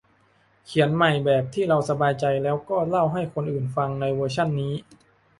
[0.65, 4.73] เขียนใหม่แบบที่เราสบายใจ แล้วก็เล่าให้คนอื่นฟังในเวอร์ชันนี้